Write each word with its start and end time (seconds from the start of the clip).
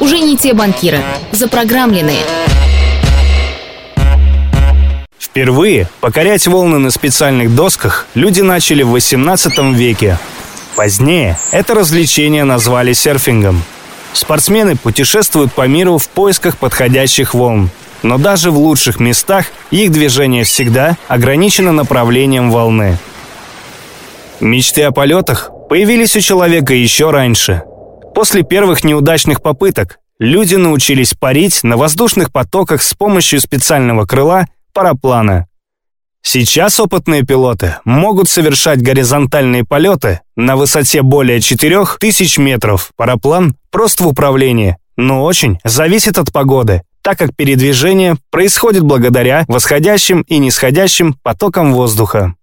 Уже 0.00 0.18
не 0.20 0.36
те 0.36 0.54
банкиры, 0.54 1.00
запрограммленные. 1.32 2.22
Впервые 5.18 5.88
покорять 6.00 6.46
волны 6.46 6.78
на 6.78 6.90
специальных 6.90 7.54
досках 7.54 8.06
люди 8.14 8.40
начали 8.40 8.82
в 8.82 8.88
18 8.88 9.58
веке. 9.74 10.18
Позднее 10.74 11.38
это 11.52 11.74
развлечение 11.74 12.44
назвали 12.44 12.94
серфингом. 12.94 13.62
Спортсмены 14.12 14.76
путешествуют 14.76 15.52
по 15.52 15.66
миру 15.68 15.98
в 15.98 16.08
поисках 16.08 16.56
подходящих 16.56 17.34
волн. 17.34 17.70
Но 18.02 18.16
даже 18.18 18.50
в 18.50 18.56
лучших 18.56 18.98
местах 18.98 19.46
их 19.70 19.92
движение 19.92 20.44
всегда 20.44 20.96
ограничено 21.06 21.70
направлением 21.70 22.50
волны. 22.50 22.98
Мечты 24.40 24.82
о 24.84 24.90
полетах 24.90 25.50
появились 25.68 26.16
у 26.16 26.20
человека 26.20 26.72
еще 26.72 27.10
раньше. 27.10 27.62
После 28.14 28.42
первых 28.42 28.84
неудачных 28.84 29.42
попыток 29.42 29.98
люди 30.18 30.54
научились 30.54 31.12
парить 31.12 31.62
на 31.62 31.76
воздушных 31.76 32.32
потоках 32.32 32.82
с 32.82 32.94
помощью 32.94 33.40
специального 33.40 34.06
крыла 34.06 34.46
параплана. 34.72 35.46
Сейчас 36.22 36.80
опытные 36.80 37.22
пилоты 37.22 37.76
могут 37.84 38.28
совершать 38.28 38.82
горизонтальные 38.82 39.64
полеты 39.64 40.20
на 40.36 40.56
высоте 40.56 41.02
более 41.02 41.40
4000 41.40 42.38
метров. 42.38 42.92
Параплан 42.96 43.56
прост 43.70 44.00
в 44.00 44.06
управлении, 44.06 44.76
но 44.96 45.24
очень 45.24 45.58
зависит 45.64 46.18
от 46.18 46.32
погоды, 46.32 46.82
так 47.02 47.18
как 47.18 47.36
передвижение 47.36 48.16
происходит 48.30 48.84
благодаря 48.84 49.44
восходящим 49.48 50.22
и 50.22 50.38
нисходящим 50.38 51.14
потокам 51.22 51.72
воздуха. 51.74 52.34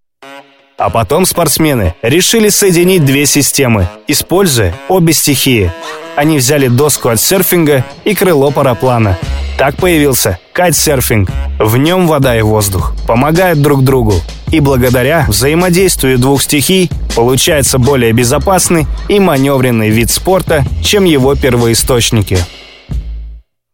А 0.78 0.92
потом 0.92 1.26
спортсмены 1.26 1.96
решили 2.04 2.50
соединить 2.50 3.04
две 3.04 3.26
системы, 3.26 3.88
используя 4.08 4.76
обе 4.88 5.12
стихии. 5.12 5.72
Они 6.16 6.38
взяли 6.38 6.68
доску 6.68 7.10
от 7.10 7.20
серфинга 7.20 7.84
и 8.04 8.14
крыло 8.14 8.52
параплана. 8.52 9.18
Так 9.58 9.76
появился 9.78 10.38
кайтсерфинг. 10.54 11.30
В 11.58 11.78
нем 11.78 12.08
вода 12.08 12.38
и 12.38 12.44
воздух 12.44 12.94
помогают 13.08 13.60
друг 13.60 13.84
другу. 13.84 14.14
И 14.52 14.60
благодаря 14.60 15.26
взаимодействию 15.28 16.20
двух 16.20 16.44
стихий 16.44 16.92
получается 17.16 17.80
более 17.80 18.12
безопасный 18.12 18.86
и 19.10 19.20
маневренный 19.20 19.90
вид 19.90 20.12
спорта, 20.12 20.64
чем 20.84 21.06
его 21.06 21.34
первоисточники. 21.34 22.38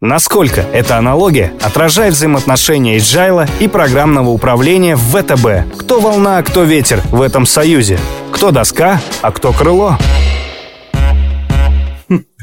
Насколько 0.06 0.66
эта 0.74 0.98
аналогия 0.98 1.54
отражает 1.62 2.14
взаимоотношения 2.14 2.98
Agile 2.98 3.50
и 3.62 3.70
программного 3.70 4.32
управления 4.32 4.98
в 4.98 5.00
ВТБ? 5.00 5.80
Кто 5.80 6.02
волна, 6.02 6.40
а 6.40 6.44
кто 6.44 6.66
ветер 6.66 7.02
в 7.10 7.22
этом 7.22 7.46
союзе? 7.46 7.98
Кто 8.34 8.52
доска, 8.52 9.00
а 9.22 9.32
кто 9.32 9.54
крыло? 9.54 9.98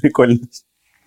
Прикольно. 0.00 0.38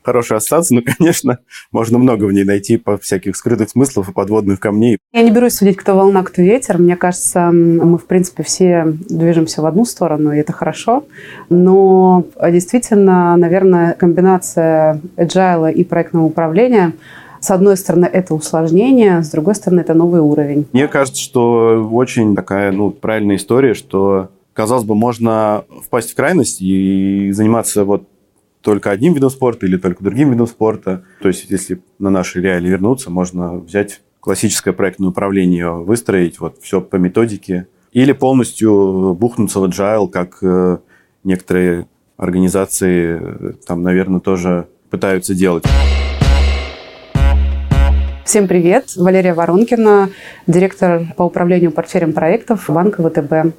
Хорошая 0.04 0.38
ассоциация, 0.38 0.76
но, 0.76 0.82
конечно, 0.98 1.40
можно 1.72 1.98
много 1.98 2.26
в 2.26 2.32
ней 2.32 2.44
найти 2.44 2.78
по 2.78 2.98
всяких 2.98 3.36
скрытых 3.36 3.70
смыслов 3.70 4.10
и 4.10 4.14
подводных 4.14 4.60
камней. 4.60 4.98
Я 5.14 5.24
не 5.24 5.32
берусь 5.32 5.54
судить, 5.54 5.78
кто 5.78 5.96
волна, 5.96 6.24
кто 6.24 6.42
ветер. 6.42 6.78
Мне 6.78 6.96
кажется, 6.96 7.52
мы, 7.52 7.98
в 7.98 8.06
принципе, 8.06 8.44
все 8.44 8.86
движемся 8.86 9.62
в 9.62 9.66
одну 9.66 9.86
сторону, 9.86 10.32
и 10.32 10.38
это 10.38 10.54
хорошо. 10.54 11.06
Но 11.50 12.26
действительно, 12.42 13.36
наверное, 13.38 13.94
комбинация 13.94 15.02
agile 15.18 15.74
и 15.74 15.84
проектного 15.84 16.26
управления 16.26 16.94
с 17.44 17.52
одной 17.52 17.76
стороны, 17.76 18.06
это 18.06 18.34
усложнение, 18.34 19.22
с 19.22 19.30
другой 19.30 19.56
стороны, 19.56 19.82
это 19.82 19.94
новый 19.94 20.22
уровень. 20.22 20.66
Мне 20.72 20.88
кажется, 20.88 21.22
что 21.22 21.90
очень 21.92 22.38
такая 22.38 22.72
ну, 22.72 22.90
правильная 22.90 23.36
история, 23.36 23.74
что, 23.74 24.30
казалось 24.54 24.86
бы, 24.86 24.96
можно 24.96 25.66
впасть 25.86 26.12
в 26.12 26.16
крайность 26.16 26.62
и 26.62 27.32
заниматься 27.34 27.84
вот 27.84 28.08
только 28.64 28.92
одним 28.92 29.14
видом 29.14 29.30
спорта 29.30 29.66
или 29.66 29.78
только 29.78 30.04
другим 30.04 30.32
видом 30.32 30.48
спорта. 30.48 31.04
То 31.22 31.28
есть, 31.28 31.46
если 31.50 31.82
на 32.00 32.10
наши 32.10 32.42
реалии 32.42 32.70
вернуться, 32.70 33.12
можно 33.12 33.58
взять 33.58 34.02
классическое 34.22 34.74
проектное 34.74 35.10
управление, 35.10 35.70
выстроить 35.70 36.40
вот 36.40 36.58
все 36.62 36.82
по 36.82 36.96
методике, 36.96 37.68
или 37.92 38.14
полностью 38.14 39.16
бухнуться 39.20 39.60
в 39.60 39.66
agile, 39.66 40.10
как 40.10 40.38
э, 40.42 40.78
некоторые 41.24 41.88
организации 42.18 43.20
э, 43.22 43.54
там, 43.68 43.84
наверное, 43.84 44.22
тоже 44.22 44.68
пытаются 44.90 45.36
делать. 45.36 45.66
Всем 48.24 48.48
привет! 48.48 48.96
Валерия 48.96 49.34
Воронкина, 49.34 50.10
директор 50.48 51.02
по 51.18 51.24
управлению 51.24 51.72
портфелем 51.72 52.14
проектов 52.14 52.70
банка 52.70 53.08
ВТБ 53.08 53.54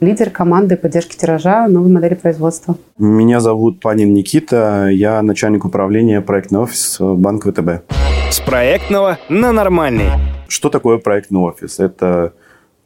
лидер 0.00 0.30
команды 0.30 0.76
поддержки 0.76 1.16
тиража 1.16 1.68
новой 1.68 1.92
модели 1.92 2.14
производства. 2.14 2.76
Меня 2.98 3.40
зовут 3.40 3.80
Панин 3.80 4.14
Никита, 4.14 4.88
я 4.88 5.20
начальник 5.22 5.64
управления 5.64 6.20
проектного 6.22 6.64
офиса 6.64 7.14
Банка 7.14 7.52
ВТБ. 7.52 7.92
С 8.30 8.40
проектного 8.40 9.18
на 9.28 9.52
нормальный. 9.52 10.10
Что 10.48 10.70
такое 10.70 10.98
проектный 10.98 11.40
офис? 11.40 11.78
Это 11.78 12.32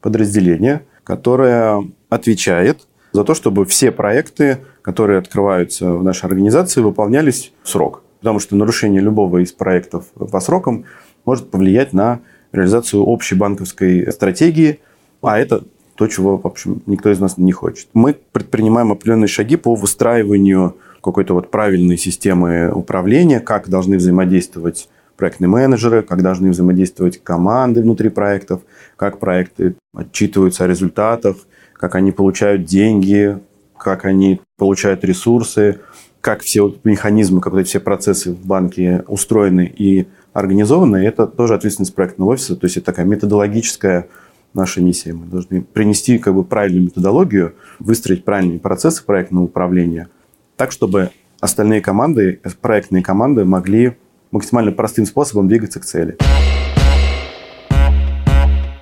подразделение, 0.01 0.83
которое 1.05 1.85
отвечает 2.09 2.87
за 3.13 3.23
то, 3.25 3.35
чтобы 3.35 3.65
все 3.65 3.93
проекты, 3.93 4.59
которые 4.83 5.21
открываются 5.21 5.95
в 5.95 6.03
нашей 6.03 6.27
организации, 6.27 6.81
выполнялись 6.81 7.53
в 7.63 7.69
срок. 7.69 8.03
Потому 8.19 8.41
что 8.41 8.57
нарушение 8.57 9.01
любого 9.01 9.39
из 9.39 9.53
проектов 9.53 10.07
по 10.15 10.41
срокам 10.41 10.85
может 11.25 11.51
повлиять 11.51 11.93
на 11.93 12.21
реализацию 12.53 13.05
общей 13.05 13.35
банковской 13.35 14.11
стратегии, 14.11 14.81
а 15.23 15.39
это 15.39 15.65
то, 15.97 16.07
чего, 16.07 16.37
в 16.39 16.47
общем, 16.47 16.83
никто 16.87 17.11
из 17.11 17.21
нас 17.21 17.39
не 17.39 17.53
хочет. 17.53 17.89
Мы 17.95 18.17
предпринимаем 18.33 18.93
определенные 18.93 19.29
шаги 19.29 19.57
по 19.57 19.75
выстраиванию 19.75 20.77
какой-то 21.03 21.35
вот 21.35 21.51
правильной 21.51 21.99
системы 21.99 22.71
управления, 22.73 23.41
как 23.41 23.69
должны 23.69 23.97
взаимодействовать 23.97 24.89
проектные 25.17 25.49
менеджеры, 25.49 26.03
как 26.03 26.23
должны 26.23 26.51
взаимодействовать 26.51 27.23
команды 27.23 27.83
внутри 27.83 28.09
проектов, 28.09 28.63
как 28.97 29.19
проекты 29.19 29.77
отчитываются 29.95 30.65
о 30.65 30.67
результатах, 30.67 31.37
как 31.75 31.95
они 31.95 32.11
получают 32.11 32.65
деньги, 32.65 33.39
как 33.79 34.05
они 34.05 34.41
получают 34.57 35.05
ресурсы, 35.05 35.81
как 36.21 36.41
все 36.41 36.75
механизмы, 36.85 37.41
как 37.41 37.53
вот 37.53 37.67
все 37.67 37.81
процессы 37.81 38.33
в 38.33 38.47
банке 38.47 39.05
устроены 39.07 39.71
и 39.77 40.07
организованы. 40.33 40.97
Это 40.97 41.27
тоже 41.27 41.55
ответственность 41.55 41.95
проектного 41.95 42.31
офиса. 42.31 42.57
То 42.57 42.65
есть 42.65 42.79
это 42.79 42.87
такая 42.87 43.05
методологическая 43.05 44.09
наша 44.55 44.81
миссия. 44.81 45.13
Мы 45.13 45.27
должны 45.27 45.63
принести 45.63 46.19
как 46.19 46.35
бы 46.35 46.45
правильную 46.45 46.85
методологию, 46.85 47.55
выстроить 47.79 48.25
правильные 48.25 48.61
процессы 48.61 49.05
проектного 49.05 49.45
управления, 49.45 50.09
так, 50.57 50.73
чтобы 50.73 51.11
остальные 51.41 51.81
команды, 51.81 52.41
проектные 52.61 53.03
команды 53.03 53.45
могли 53.45 53.97
максимально 54.31 54.73
простым 54.73 55.05
способом 55.07 55.49
двигаться 55.49 55.81
к 55.81 55.85
цели. 55.85 56.17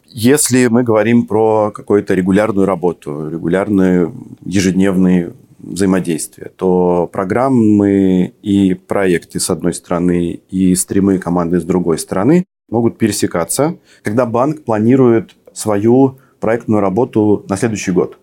Если 0.06 0.66
мы 0.66 0.82
говорим 0.82 1.26
про 1.26 1.70
какую-то 1.70 2.14
регулярную 2.14 2.66
работу, 2.66 3.30
регулярные 3.30 4.12
ежедневные 4.44 5.32
взаимодействия, 5.58 6.50
то 6.54 7.08
программы 7.10 8.34
и 8.42 8.74
проекты 8.74 9.40
с 9.40 9.48
одной 9.48 9.72
стороны 9.72 10.40
и 10.50 10.74
стримы 10.74 11.18
команды 11.18 11.60
с 11.60 11.64
другой 11.64 11.98
стороны 11.98 12.44
могут 12.68 12.98
пересекаться, 12.98 13.78
когда 14.02 14.26
банк 14.26 14.64
планирует 14.64 15.34
свою 15.54 16.18
проектную 16.40 16.80
работу 16.80 17.44
на 17.48 17.56
следующий 17.56 17.92
год. 17.92 18.18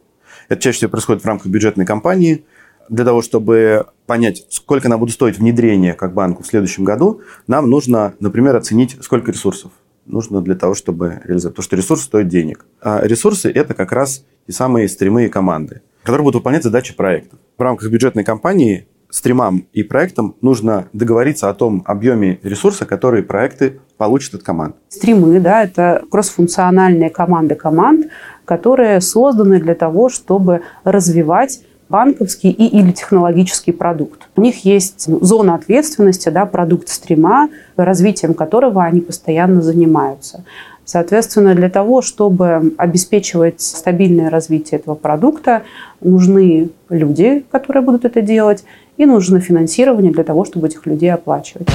Это 0.49 0.61
чаще 0.61 0.77
всего 0.77 0.91
происходит 0.91 1.23
в 1.23 1.25
рамках 1.25 1.47
бюджетной 1.47 1.85
кампании. 1.85 2.45
Для 2.89 3.05
того, 3.05 3.21
чтобы 3.21 3.85
понять, 4.07 4.45
сколько 4.49 4.89
нам 4.89 4.99
будет 4.99 5.13
стоить 5.13 5.37
внедрение 5.37 5.93
как 5.93 6.13
банку 6.13 6.43
в 6.43 6.47
следующем 6.47 6.83
году, 6.83 7.21
нам 7.47 7.69
нужно, 7.69 8.15
например, 8.19 8.55
оценить, 8.55 8.97
сколько 9.01 9.31
ресурсов 9.31 9.71
нужно 10.07 10.41
для 10.41 10.55
того, 10.55 10.73
чтобы 10.73 11.21
реализовать. 11.23 11.53
Потому 11.55 11.63
что 11.63 11.75
ресурсы 11.75 12.05
стоят 12.05 12.27
денег. 12.27 12.65
А 12.81 13.01
ресурсы– 13.05 13.49
это 13.53 13.73
как 13.75 13.91
раз 13.91 14.25
те 14.47 14.53
самые 14.53 14.89
стримы 14.89 15.25
и 15.25 15.29
команды, 15.29 15.81
которые 16.03 16.23
будут 16.23 16.41
выполнять 16.41 16.63
задачи 16.63 16.95
проектов. 16.95 17.39
В 17.57 17.61
рамках 17.61 17.89
бюджетной 17.91 18.23
кампании 18.23 18.87
стримам 19.11 19.67
и 19.73 19.83
проектам 19.83 20.35
нужно 20.41 20.87
договориться 20.93 21.49
о 21.49 21.53
том 21.53 21.83
объеме 21.85 22.39
ресурса, 22.43 22.85
которые 22.85 23.23
проекты 23.23 23.81
получат 23.99 24.35
от 24.35 24.43
команд. 24.43 24.75
Стримы, 24.87 25.39
да, 25.41 25.63
это 25.63 26.01
кроссфункциональные 26.09 27.09
команды 27.09 27.53
команд, 27.53 28.07
которые 28.45 29.01
созданы 29.01 29.59
для 29.59 29.75
того, 29.75 30.09
чтобы 30.09 30.61
развивать 30.85 31.61
банковский 31.89 32.49
и 32.49 32.65
или 32.65 32.91
технологический 32.91 33.73
продукт. 33.73 34.29
У 34.37 34.41
них 34.41 34.63
есть 34.63 35.07
зона 35.21 35.55
ответственности, 35.55 36.29
да, 36.29 36.45
продукт 36.45 36.87
стрима, 36.87 37.49
развитием 37.75 38.33
которого 38.33 38.83
они 38.83 39.01
постоянно 39.01 39.61
занимаются. 39.61 40.45
Соответственно, 40.85 41.53
для 41.53 41.69
того, 41.69 42.01
чтобы 42.01 42.73
обеспечивать 42.77 43.59
стабильное 43.59 44.29
развитие 44.29 44.79
этого 44.79 44.95
продукта, 44.95 45.63
нужны 46.01 46.69
люди, 46.89 47.45
которые 47.51 47.83
будут 47.83 48.05
это 48.05 48.21
делать, 48.21 48.63
и 48.97 49.05
нужно 49.05 49.41
финансирование 49.41 50.13
для 50.13 50.23
того, 50.23 50.45
чтобы 50.45 50.67
этих 50.67 50.85
людей 50.85 51.11
оплачивать. 51.13 51.67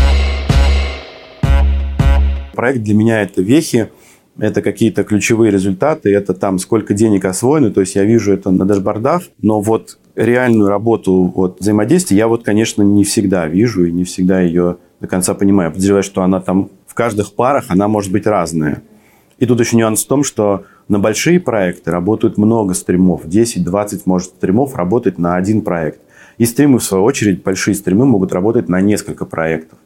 Проект 2.55 2.83
для 2.83 2.95
меня 2.95 3.23
это 3.23 3.43
вехи 3.43 3.91
это 4.39 4.63
какие-то 4.63 5.05
ключевые 5.05 5.51
результаты, 5.53 6.13
это 6.13 6.35
там 6.35 6.59
сколько 6.59 6.95
денег 6.95 7.25
освоено, 7.25 7.71
то 7.71 7.81
есть 7.81 7.95
я 7.95 8.05
вижу 8.05 8.33
это 8.33 8.51
на 8.51 8.65
дашбордах, 8.65 9.23
но 9.41 9.61
вот 9.61 9.99
реальную 10.17 10.69
работу 10.69 11.33
вот, 11.35 11.61
взаимодействия 11.61 12.17
я 12.17 12.29
вот, 12.29 12.45
конечно, 12.45 12.83
не 12.83 13.05
всегда 13.05 13.47
вижу 13.47 13.85
и 13.85 13.93
не 13.93 14.05
всегда 14.05 14.41
ее 14.41 14.79
до 15.01 15.07
конца 15.07 15.35
понимаю. 15.35 15.71
Подозреваю, 15.71 16.03
что 16.03 16.23
она 16.23 16.41
там 16.41 16.71
в 16.87 16.95
каждых 16.95 17.35
парах, 17.35 17.67
она 17.69 17.89
может 17.89 18.11
быть 18.11 18.27
разная. 18.27 18.83
И 19.39 19.47
тут 19.47 19.61
еще 19.61 19.77
нюанс 19.77 20.05
в 20.05 20.09
том, 20.09 20.25
что 20.25 20.65
на 20.89 20.99
большие 20.99 21.41
проекты 21.41 21.91
работают 21.91 22.39
много 22.39 22.75
стримов, 22.75 23.25
10-20, 23.27 24.03
может, 24.05 24.31
стримов 24.31 24.77
работать 24.77 25.19
на 25.19 25.37
один 25.37 25.63
проект. 25.63 26.01
И 26.39 26.45
стримы, 26.45 26.79
в 26.79 26.85
свою 26.85 27.05
очередь, 27.05 27.43
большие 27.43 27.75
стримы 27.75 28.07
могут 28.07 28.33
работать 28.33 28.69
на 28.69 28.81
несколько 28.81 29.25
проектов. 29.25 29.79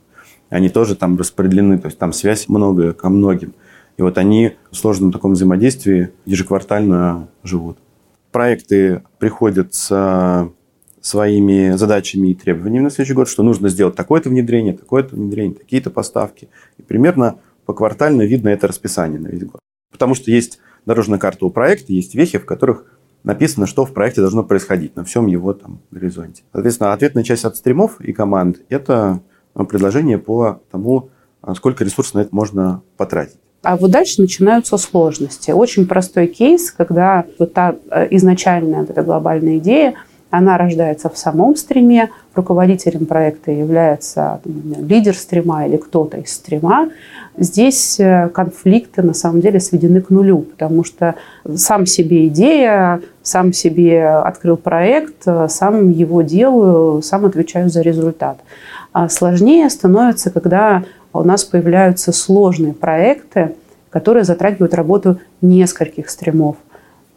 Они 0.51 0.69
тоже 0.69 0.97
там 0.97 1.19
распределены, 1.19 1.79
то 1.79 1.87
есть 1.87 1.99
там 1.99 2.13
связь 2.13 2.49
много 2.49 2.93
ко 2.93 3.09
многим. 3.09 3.55
И 3.97 4.03
вот 4.03 4.17
они 4.19 4.53
в 4.71 4.77
сложном 4.77 5.13
таком 5.13 5.33
взаимодействии 5.33 6.11
ежеквартально 6.25 7.29
живут. 7.43 7.79
Проекты 8.31 9.03
приходят 9.19 9.75
с 9.75 10.51
своими 11.01 11.77
задачами 11.77 12.29
и 12.29 12.35
требованиями 12.35 12.85
на 12.85 12.91
следующий 12.91 13.15
год, 13.15 13.29
что 13.29 13.43
нужно 13.43 13.69
сделать 13.69 13.95
такое-то 13.95 14.29
внедрение, 14.29 14.77
такое-то 14.77 15.17
внедрение, 15.17 15.57
такие-то 15.57 15.91
поставки. 15.91 16.49
И 16.77 16.83
примерно 16.83 17.39
поквартально 17.67 18.23
видно 18.23 18.49
это 18.49 18.69
расписание 18.69 19.21
на 19.21 19.29
весь 19.29 19.45
год. 19.45 19.61
Потому 19.91 20.15
что 20.15 20.31
есть 20.31 20.61
дорожная 20.87 21.19
карта 21.19 21.47
у 21.47 21.51
проекта, 21.51 21.93
есть 21.93 22.15
вехи, 22.15 22.39
в 22.39 22.47
которых 22.47 22.85
написано, 23.25 23.67
что 23.67 23.85
в 23.85 23.93
проекте 23.93 24.21
должно 24.21 24.45
происходить 24.45 24.97
на 24.97 25.05
всем 25.05 25.27
его 25.27 25.53
там 25.53 25.81
горизонте. 25.91 26.43
Соответственно, 26.53 26.93
ответная 26.93 27.25
часть 27.25 27.45
от 27.45 27.57
стримов 27.57 28.01
и 28.01 28.13
команд– 28.13 28.61
это 28.69 29.21
предложение 29.67 30.19
по 30.19 30.61
тому, 30.71 31.11
сколько 31.55 31.85
ресурсов 31.85 32.15
на 32.15 32.21
это 32.21 32.35
можно 32.35 32.83
потратить. 32.97 33.39
А 33.63 33.77
вот 33.77 33.91
дальше 33.91 34.21
начинаются 34.21 34.77
сложности. 34.77 35.51
Очень 35.51 35.87
простой 35.87 36.29
кейс, 36.29 36.71
когда 36.71 37.25
вот 37.39 37.55
та 37.55 37.75
э, 37.91 38.07
изначальная 38.13 38.85
эта 38.85 39.03
глобальная 39.03 39.59
идея– 39.59 39.95
она 40.31 40.59
рождается 40.59 41.09
в 41.09 41.17
самом 41.17 41.57
стриме, 41.57 42.11
руководителем 42.35 43.07
проекта 43.07 43.51
является 43.51 44.41
там, 44.45 44.87
лидер 44.87 45.15
стрима 45.15 45.67
или 45.67 45.77
кто-то 45.77 46.19
из 46.19 46.33
стрима. 46.33 46.91
Здесь 47.39 47.99
э, 47.99 48.29
конфликты 48.29 49.03
на 49.03 49.15
самом 49.15 49.41
деле 49.41 49.59
сведены 49.59 50.03
к 50.03 50.11
нулю, 50.11 50.41
потому 50.41 50.85
что 50.85 51.15
сам 51.55 51.87
себе 51.87 52.29
идея, 52.29 53.01
сам 53.23 53.53
себе 53.53 54.07
открыл 54.07 54.59
проект, 54.59 55.23
э, 55.27 55.49
сам 55.49 55.91
его 55.91 56.21
делаю, 56.21 57.01
сам 57.01 57.25
отвечаю 57.25 57.71
за 57.71 57.81
результат. 57.81 58.39
А 58.99 59.09
сложнее 59.09 59.71
становится, 59.71 60.33
когда 60.33 60.83
у 61.13 61.23
нас 61.23 61.45
появляются 61.45 62.11
сложные 62.11 62.73
проекты, 62.73 63.55
которые 63.91 64.25
затрагивают 64.25 64.75
работу 64.75 65.21
нескольких 65.41 66.11
стримов 66.11 66.57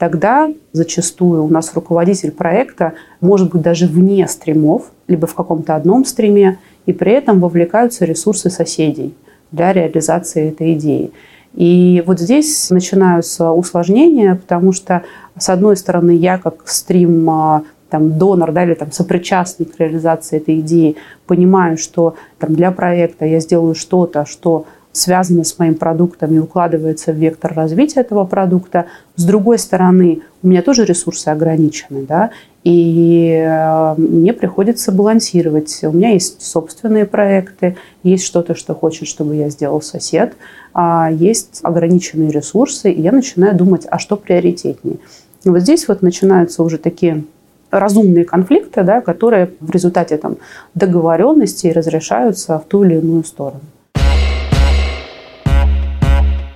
тогда 0.01 0.51
зачастую 0.71 1.43
у 1.43 1.47
нас 1.47 1.75
руководитель 1.75 2.31
проекта 2.31 2.93
может 3.19 3.51
быть 3.51 3.61
даже 3.61 3.85
вне 3.85 4.27
стримов, 4.27 4.89
либо 5.07 5.27
в 5.27 5.35
каком-то 5.35 5.75
одном 5.75 6.05
стриме, 6.05 6.57
и 6.87 6.91
при 6.91 7.11
этом 7.11 7.39
вовлекаются 7.39 8.03
ресурсы 8.05 8.49
соседей 8.49 9.13
для 9.51 9.71
реализации 9.73 10.49
этой 10.49 10.73
идеи. 10.73 11.11
И 11.53 12.03
вот 12.07 12.19
здесь 12.19 12.71
начинаются 12.71 13.51
усложнения, 13.51 14.33
потому 14.33 14.71
что, 14.71 15.03
с 15.37 15.49
одной 15.49 15.77
стороны, 15.77 16.15
я 16.15 16.39
как 16.39 16.67
стрим 16.67 17.29
а, 17.29 17.61
там, 17.91 18.17
донор 18.17 18.51
да, 18.51 18.63
или 18.63 18.73
там, 18.73 18.91
сопричастный 18.91 19.67
к 19.67 19.77
реализации 19.79 20.37
этой 20.37 20.61
идеи, 20.61 20.95
понимаю, 21.27 21.77
что 21.77 22.15
там, 22.39 22.55
для 22.55 22.71
проекта 22.71 23.25
я 23.25 23.39
сделаю 23.39 23.75
что-то, 23.75 24.25
что 24.25 24.65
связано 24.93 25.43
с 25.43 25.57
моим 25.59 25.75
продуктом 25.75 26.33
и 26.33 26.39
укладывается 26.39 27.13
в 27.13 27.15
вектор 27.15 27.53
развития 27.53 28.01
этого 28.01 28.25
продукта. 28.25 28.87
С 29.15 29.23
другой 29.23 29.57
стороны, 29.59 30.21
у 30.43 30.47
меня 30.47 30.61
тоже 30.61 30.85
ресурсы 30.85 31.29
ограничены, 31.29 32.05
да, 32.05 32.31
и 32.63 33.41
э, 33.45 33.95
мне 33.97 34.33
приходится 34.33 34.91
балансировать. 34.91 35.79
У 35.83 35.91
меня 35.91 36.11
есть 36.11 36.41
собственные 36.41 37.05
проекты, 37.05 37.77
есть 38.03 38.25
что-то, 38.25 38.53
что 38.55 38.75
хочет, 38.75 39.07
чтобы 39.07 39.35
я 39.35 39.49
сделал 39.49 39.81
сосед, 39.81 40.33
а 40.73 41.09
есть 41.11 41.59
ограниченные 41.63 42.31
ресурсы, 42.31 42.91
и 42.91 43.01
я 43.01 43.11
начинаю 43.11 43.55
думать, 43.55 43.87
а 43.89 43.97
что 43.97 44.17
приоритетнее. 44.17 44.97
И 45.43 45.49
вот 45.49 45.59
здесь 45.59 45.87
вот 45.87 46.01
начинаются 46.01 46.63
уже 46.63 46.77
такие 46.77 47.23
разумные 47.71 48.25
конфликты, 48.25 48.83
да, 48.83 49.01
которые 49.01 49.49
в 49.59 49.71
результате 49.71 50.17
там, 50.17 50.37
договоренности 50.75 51.67
разрешаются 51.67 52.59
в 52.59 52.65
ту 52.65 52.83
или 52.83 52.95
иную 52.95 53.23
сторону. 53.23 53.61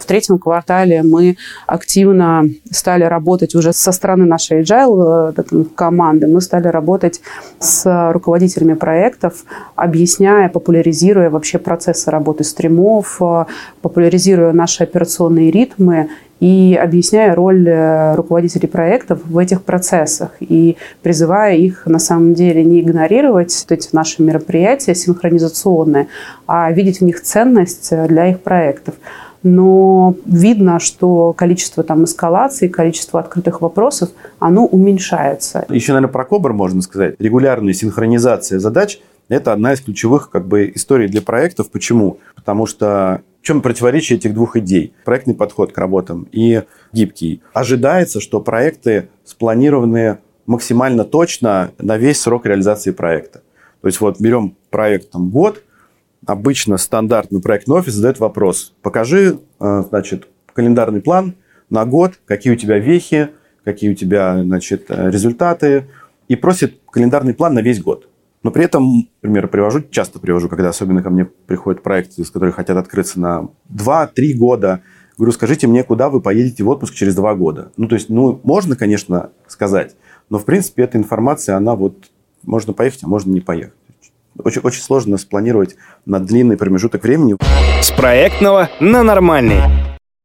В 0.05 0.07
третьем 0.07 0.37
квартале 0.37 1.01
мы 1.01 1.35
активно 1.65 2.43
стали 2.69 3.03
работать 3.05 3.55
уже 3.55 3.73
со 3.73 3.91
стороны 3.91 4.25
нашей 4.25 4.61
agile 4.61 5.33
э, 5.35 5.63
команды. 5.73 6.27
Мы 6.27 6.41
стали 6.41 6.67
работать 6.67 7.21
с 7.57 8.11
руководителями 8.13 8.75
проектов, 8.75 9.45
объясняя, 9.75 10.47
популяризируя 10.49 11.31
вообще 11.31 11.57
процессы 11.57 12.11
работы 12.11 12.43
стримов, 12.43 13.17
э, 13.19 13.45
популяризируя 13.81 14.53
наши 14.53 14.83
операционные 14.83 15.49
ритмы 15.49 16.09
и 16.45 16.75
объясняя 16.75 17.33
роль 17.33 17.67
э, 17.67 18.13
руководителей 18.13 18.67
проектов 18.67 19.19
в 19.25 19.35
этих 19.39 19.63
процессах 19.63 20.29
и 20.39 20.77
призывая 21.01 21.55
их 21.55 21.87
на 21.87 21.97
самом 21.97 22.35
деле 22.35 22.63
не 22.63 22.81
игнорировать 22.81 23.65
эти 23.67 23.89
наши 23.93 24.21
мероприятия 24.21 24.93
синхронизационные, 24.93 26.07
а 26.45 26.71
видеть 26.71 26.99
в 26.99 27.03
них 27.03 27.19
ценность 27.23 27.89
для 28.07 28.29
их 28.29 28.41
проектов 28.41 28.93
но 29.41 30.15
видно, 30.25 30.79
что 30.79 31.31
количество 31.33 31.83
там 31.83 32.05
эскалаций, 32.05 32.67
количество 32.67 33.19
открытых 33.19 33.61
вопросов, 33.61 34.09
оно 34.39 34.65
уменьшается. 34.65 35.65
Еще, 35.69 35.93
наверное, 35.93 36.11
про 36.11 36.25
КОБР 36.25 36.53
можно 36.53 36.81
сказать. 36.81 37.13
Регулярная 37.19 37.73
синхронизация 37.73 38.57
задач– 38.57 38.99
это 39.29 39.53
одна 39.53 39.73
из 39.73 39.81
ключевых 39.81 40.31
как 40.31 40.47
бы, 40.47 40.71
историй 40.73 41.07
для 41.07 41.21
проектов. 41.21 41.69
Почему? 41.69 42.17
Потому 42.35 42.65
что 42.65 43.21
чем 43.45 43.61
противоречие 43.61 44.17
этих 44.17 44.33
двух 44.33 44.57
идей? 44.57 44.93
Проектный 45.05 45.35
подход 45.35 45.71
к 45.71 45.77
работам 45.77 46.27
и 46.31 46.63
гибкий. 46.91 47.43
Ожидается, 47.53 48.19
что 48.19 48.41
проекты 48.41 49.09
спланированы 49.23 50.17
максимально 50.47 51.05
точно 51.05 51.71
на 51.77 51.97
весь 51.97 52.19
срок 52.19 52.47
реализации 52.47 52.91
проекта. 52.91 53.43
То 53.81 53.87
есть 53.87 54.01
вот 54.01 54.19
берем 54.19 54.57
проект 54.71 55.11
там, 55.11 55.29
год, 55.29 55.61
обычно 56.25 56.77
стандартный 56.77 57.39
проектный 57.39 57.75
офис 57.75 57.93
задает 57.93 58.19
вопрос. 58.19 58.73
Покажи, 58.81 59.39
э, 59.59 59.83
значит, 59.89 60.27
календарный 60.53 61.01
план 61.01 61.35
на 61.69 61.85
год, 61.85 62.13
какие 62.25 62.51
у 62.51 62.55
тебя 62.55 62.79
вехи, 62.79 63.29
какие 63.63 63.91
у 63.91 63.95
тебя, 63.95 64.41
значит, 64.41 64.85
э, 64.89 65.11
результаты, 65.11 65.85
и 66.27 66.35
просит 66.35 66.79
календарный 66.89 67.35
план 67.35 67.53
на 67.53 67.59
весь 67.59 67.79
год. 67.79 68.09
Но 68.45 68.51
при 68.51 68.63
этом, 68.63 69.09
например, 69.23 69.47
привожу, 69.47 69.81
часто 69.89 70.19
привожу, 70.19 70.49
когда 70.49 70.69
особенно 70.69 71.01
ко 71.01 71.09
мне 71.09 71.25
приходят 71.25 71.81
проекты, 71.81 72.21
из 72.21 72.29
которых 72.29 72.53
хотят 72.53 72.77
открыться 72.77 73.19
на 73.19 73.49
2-3 73.73 74.33
года. 74.35 74.81
Говорю, 75.17 75.31
скажите 75.31 75.65
мне, 75.65 75.83
куда 75.83 76.09
вы 76.09 76.21
поедете 76.21 76.63
в 76.63 76.69
отпуск 76.69 76.93
через 76.93 77.15
2 77.15 77.33
года? 77.33 77.71
Ну, 77.75 77.87
то 77.87 77.95
есть, 77.95 78.07
ну, 78.09 78.39
можно, 78.43 78.75
конечно, 78.75 79.31
сказать, 79.47 79.95
но, 80.29 80.37
в 80.37 80.45
принципе, 80.45 80.83
эта 80.83 80.99
информация, 80.99 81.57
она 81.57 81.75
вот, 81.75 82.11
можно 82.43 82.73
поехать, 82.73 83.03
а 83.03 83.07
можно 83.07 83.31
не 83.31 83.41
поехать. 83.41 83.73
Очень, 84.37 84.61
очень 84.61 84.83
сложно 84.83 85.17
спланировать 85.17 85.75
на 86.05 86.19
длинный 86.19 86.55
промежуток 86.55 87.01
времени. 87.01 87.37
С 87.81 87.89
проектного 87.89 88.69
на 88.79 89.01
нормальный. 89.01 89.61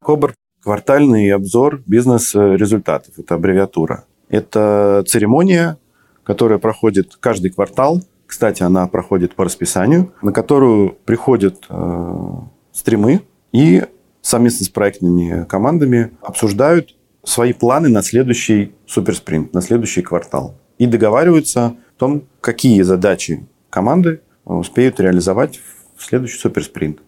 КОБР– 0.04 0.34
квартальный 0.62 1.30
обзор 1.30 1.80
бизнес-результатов. 1.86 3.14
Это 3.16 3.36
аббревиатура. 3.36 4.04
Это 4.28 5.04
церемония, 5.06 5.78
которая 6.24 6.58
проходит 6.58 7.16
каждый 7.16 7.50
квартал. 7.50 8.02
Кстати, 8.26 8.62
она 8.62 8.86
проходит 8.86 9.34
по 9.34 9.44
расписанию, 9.44 10.12
на 10.22 10.32
которую 10.32 10.96
приходят 11.04 11.66
э, 11.68 12.32
стримы 12.72 13.22
и 13.52 13.82
совместно 14.22 14.66
с 14.66 14.68
проектными 14.68 15.44
командами 15.44 16.12
обсуждают 16.22 16.96
свои 17.24 17.52
планы 17.52 17.88
на 17.88 18.02
следующий 18.02 18.74
суперспринт, 18.86 19.52
на 19.54 19.60
следующий 19.60 20.02
квартал. 20.02 20.54
И 20.78 20.86
договариваются 20.86 21.66
о 21.66 21.76
том, 21.98 22.24
какие 22.40 22.82
задачи 22.82 23.46
команды 23.68 24.22
успеют 24.44 25.00
реализовать 25.00 25.60
в 25.96 26.04
следующий 26.04 26.38
суперспринт. 26.38 27.00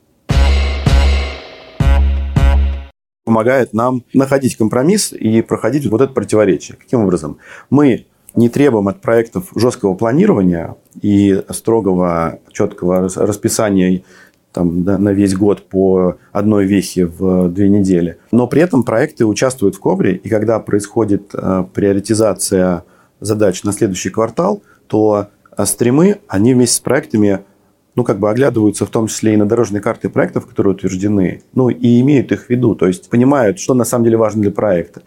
Помогает 3.25 3.73
нам 3.73 4.05
находить 4.13 4.57
компромисс 4.57 5.13
и 5.13 5.43
проходить 5.43 5.87
вот 5.87 6.01
это 6.01 6.13
противоречие. 6.13 6.77
Каким 6.77 7.01
образом? 7.01 7.39
Мы 7.71 8.07
не 8.35 8.49
требуем 8.49 8.89
от 8.89 9.01
проектов 9.01 9.51
жесткого 9.55 9.95
планирования 9.95 10.77
и 11.01 11.43
строгого, 11.51 12.39
четкого 12.51 13.09
расписания 13.15 14.03
там, 14.53 14.85
да, 14.85 14.99
на 14.99 15.13
весь 15.13 15.35
год 15.35 15.69
по 15.69 16.17
одной 16.31 16.67
вехе 16.67 17.07
в 17.07 17.49
две 17.49 17.69
недели. 17.69 18.19
Но 18.31 18.47
при 18.47 18.63
этом 18.63 18.83
проекты 18.85 19.25
участвуют 19.25 19.77
в 19.77 19.81
КОБРе, 19.81 20.17
и 20.17 20.29
когда 20.29 20.59
происходит 20.61 21.31
э, 21.35 21.65
приоритизация 21.73 22.85
задач 23.21 23.65
на 23.65 23.73
следующий 23.73 24.11
квартал, 24.11 24.63
то 24.87 25.29
а 25.57 25.67
стримы, 25.67 26.19
они 26.29 26.55
вместе 26.55 26.77
с 26.77 26.81
проектами 26.81 27.41
ну, 27.95 28.05
как 28.05 28.19
бы 28.19 28.31
оглядываются 28.31 28.87
в 28.87 28.91
том 28.91 29.07
числе 29.07 29.35
и 29.35 29.37
на 29.37 29.47
дорожные 29.47 29.83
карты 29.83 30.09
проектов, 30.09 30.47
которые 30.47 30.75
утверждены, 30.75 31.43
ну, 31.55 31.69
и 31.69 32.01
имеют 32.01 32.33
их 32.33 32.47
в 32.47 32.51
виду, 32.51 32.75
то 32.75 32.87
есть 32.87 33.11
понимают, 33.11 33.59
что 33.59 33.75
на 33.75 33.85
самом 33.85 34.05
деле 34.05 34.17
важно 34.17 34.43
для 34.43 34.51
проекта. 34.51 35.03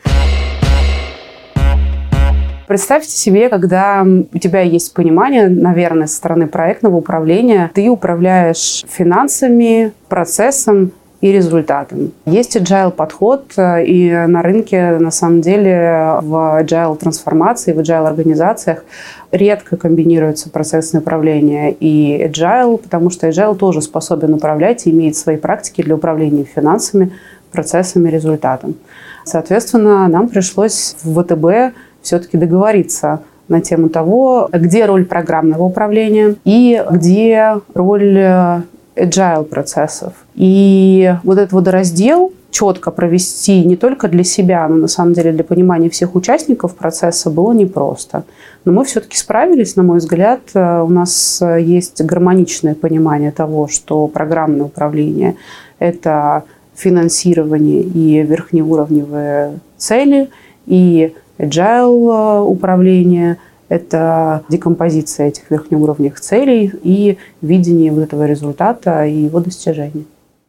Представьте 2.67 3.11
себе, 3.11 3.49
когда 3.49 4.03
у 4.03 4.37
тебя 4.37 4.61
есть 4.61 4.93
понимание, 4.93 5.47
наверное, 5.47 6.07
со 6.07 6.15
стороны 6.15 6.47
проектного 6.47 6.97
управления, 6.97 7.71
ты 7.73 7.89
управляешь 7.89 8.85
финансами, 8.89 9.93
процессом, 10.09 10.91
и 11.25 11.31
результатом. 11.31 12.11
Есть 12.27 12.55
agile 12.55 12.91
подход, 12.91 13.53
э, 13.57 13.83
и 13.85 14.11
на 14.11 14.43
рынке, 14.43 14.97
на 14.99 15.09
самом 15.09 15.41
деле, 15.41 16.19
в 16.21 16.61
agile 16.61 16.95
трансформации, 16.97 17.73
в 17.73 17.79
agile 17.79 18.07
организациях 18.07 18.85
редко 19.31 19.75
комбинируется 19.75 20.51
процессное 20.51 21.01
управление 21.01 21.73
и 21.73 22.23
agile, 22.23 22.77
потому 22.77 23.09
что 23.09 23.27
agile 23.27 23.55
тоже 23.55 23.81
способен 23.81 24.35
управлять 24.35 24.85
и 24.85 24.91
имеет 24.91 25.15
свои 25.15 25.37
практики 25.37 25.81
для 25.81 25.95
управления 25.95 26.43
финансами, 26.43 27.11
процессами, 27.51 28.09
результатом. 28.09 28.75
Соответственно, 29.23 30.07
нам 30.07 30.29
пришлось 30.29 30.95
в 31.03 31.23
ВТБ 31.23 31.75
все-таки 32.05 32.37
договориться 32.37 33.21
на 33.47 33.61
тему 33.61 33.89
того, 33.89 34.49
где 34.51 34.85
роль 34.85 35.05
программного 35.05 35.63
управления 35.63 36.35
и 36.45 36.83
где 36.89 37.59
роль 37.73 38.17
э, 38.17 38.61
agile 38.95 39.43
процессов. 39.43 40.13
И 40.35 41.13
вот 41.23 41.37
этот 41.37 41.51
вот 41.51 41.67
раздел 41.67 42.33
четко 42.49 42.89
провести 42.89 43.65
не 43.65 43.75
только 43.75 44.07
для 44.07 44.23
себя, 44.23 44.67
но 44.67 44.75
на 44.75 44.87
самом 44.87 45.13
деле 45.13 45.33
для 45.33 45.43
понимания 45.43 45.89
всех 45.89 46.15
участников 46.15 46.75
процесса 46.75 47.29
было 47.29 47.51
непросто. 47.51 48.23
Но 48.63 48.71
мы 48.71 48.85
все-таки 48.85 49.17
справились, 49.17 49.75
на 49.75 49.83
мой 49.83 49.97
взгляд. 49.97 50.39
У 50.53 50.89
нас 50.89 51.43
есть 51.59 52.01
гармоничное 52.01 52.73
понимание 52.73 53.31
того, 53.31 53.67
что 53.67 54.07
программное 54.07 54.65
управление– 54.65 55.35
это 55.79 56.43
финансирование 56.75 57.81
и 57.81 58.21
верхнеуровневые 58.23 59.59
цели, 59.77 60.29
и 60.65 61.13
agile 61.37 62.41
управление– 62.41 63.37
это 63.69 64.43
декомпозиция 64.49 65.27
этих 65.27 65.49
верхнеуровневых 65.49 66.19
целей 66.19 66.71
и 66.83 67.17
видение 67.41 67.91
вот 67.91 68.03
этого 68.03 68.25
результата 68.25 69.05
и 69.05 69.23
его 69.23 69.39
достижения. 69.39 70.05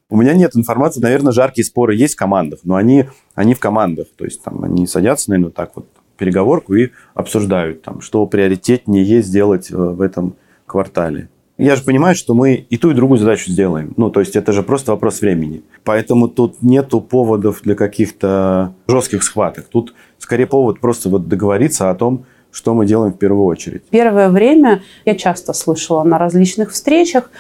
У 0.09 0.17
меня 0.17 0.35
нет 0.35 0.55
информации, 0.55 1.01
наверное, 1.01 1.33
жаркие 1.33 1.65
споры 1.65 1.95
есть 1.95 2.15
в 2.15 2.19
командах, 2.19 2.61
но 2.63 2.77
они, 2.77 3.07
они 3.35 3.55
в 3.55 3.59
командах, 3.59 4.07
то 4.17 4.25
есть 4.25 4.43
там 4.43 4.63
они 4.63 4.87
садятся, 4.87 5.31
наверное, 5.31 5.51
так 5.51 5.73
вот 5.75 5.87
переговорку 6.17 6.75
и 6.75 6.91
обсуждают, 7.15 7.83
там, 7.83 8.01
что 8.01 8.25
приоритетнее 8.27 9.21
сделать 9.23 9.71
э, 9.71 9.77
в 9.77 10.01
этом 10.01 10.35
квартале. 10.65 11.29
Я 11.59 11.75
же 11.75 11.83
понимаю, 11.83 12.15
что 12.15 12.35
мы 12.35 12.55
и 12.55 12.77
ту, 12.77 12.91
и 12.91 12.95
другую 12.95 13.19
задачу 13.19 13.51
сделаем. 13.51 13.95
Ну, 13.97 14.11
то 14.11 14.21
есть 14.21 14.37
это 14.37 14.53
же 14.53 14.63
просто 14.63 14.93
вопрос 14.93 15.23
времени. 15.23 15.63
Поэтому 15.85 16.29
тут 16.29 16.61
нету 16.61 17.01
поводов 17.01 17.63
для 17.63 17.75
каких-то 17.75 18.75
жестких 18.87 19.23
схваток. 19.23 19.65
Тут 19.65 19.95
скорее 20.19 20.47
повод 20.47 20.81
просто 20.81 21.09
вот 21.09 21.29
договориться 21.29 21.91
о 21.91 21.95
том, 21.95 22.25
что 22.51 22.75
мы 22.75 22.87
делаем 22.87 23.13
в 23.13 23.19
первую 23.19 23.45
очередь? 23.45 23.83
Первое 23.91 24.31
время 24.31 24.83
я 25.05 25.15
часто 25.15 25.53
слышала 25.53 26.03
на 26.05 26.19
различных 26.19 26.73
встречах, 26.73 27.31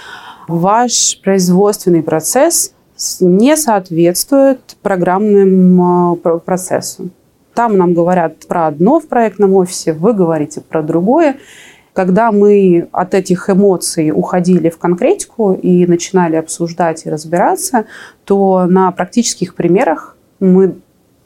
ваш 0.46 1.20
производственный 1.22 2.02
процесс 2.02 2.74
не 3.20 3.56
соответствует 3.56 4.76
программному 4.82 6.18
э, 6.22 6.38
процессу. 6.44 7.10
Там 7.54 7.76
нам 7.76 7.94
говорят 7.94 8.46
про 8.46 8.66
одно 8.66 9.00
в 9.00 9.08
проектном 9.08 9.54
офисе, 9.54 9.92
вы 9.92 10.12
говорите 10.12 10.60
про 10.60 10.82
другое. 10.82 11.36
Когда 11.92 12.30
мы 12.30 12.88
от 12.92 13.14
этих 13.14 13.48
эмоций 13.48 14.12
уходили 14.14 14.68
в 14.68 14.76
конкретику 14.76 15.54
и 15.54 15.86
начинали 15.86 16.36
обсуждать 16.36 17.06
и 17.06 17.10
разбираться, 17.10 17.86
то 18.24 18.66
на 18.66 18.92
практических 18.92 19.54
примерах 19.54 20.16
мы 20.38 20.76